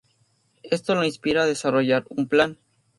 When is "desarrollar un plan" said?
1.45-2.57